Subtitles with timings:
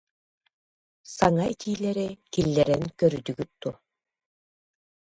[1.15, 3.75] Саҥа этиилэри киллэрэн көрдүгүт дуо